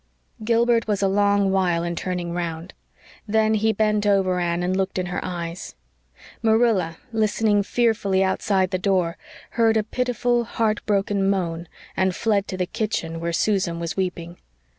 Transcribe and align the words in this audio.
Gilbert 0.43 0.87
was 0.87 1.03
a 1.03 1.07
long 1.07 1.51
while 1.51 1.83
in 1.83 1.95
turning 1.95 2.33
round; 2.33 2.73
then 3.27 3.53
he 3.53 3.71
bent 3.71 4.07
over 4.07 4.39
Anne 4.39 4.63
and 4.63 4.75
looked 4.75 4.97
in 4.97 5.05
her 5.05 5.19
eyes. 5.23 5.75
Marilla, 6.41 6.97
listening 7.13 7.61
fearfully 7.61 8.23
outside 8.23 8.71
the 8.71 8.79
door, 8.79 9.15
heard 9.51 9.77
a 9.77 9.83
pitiful, 9.83 10.43
heartbroken 10.43 11.29
moan, 11.29 11.67
and 11.95 12.15
fled 12.15 12.47
to 12.47 12.57
the 12.57 12.65
kitchen 12.65 13.19
where 13.19 13.31
Susan 13.31 13.79
was 13.79 13.95
weeping. 13.95 14.37